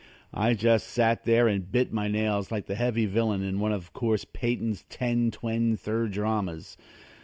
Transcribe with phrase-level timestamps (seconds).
[0.33, 3.93] I just sat there and bit my nails like the heavy villain in one of
[3.93, 6.75] Corse Payton's ten, twen, thir dramas.